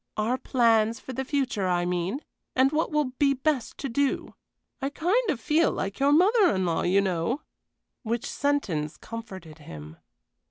[0.17, 2.21] Our plans for the future, I mean,
[2.55, 4.33] and what will be best to do;
[4.81, 7.41] I kind of feel like your mother in law, you know."
[8.01, 9.97] Which sentence comforted him.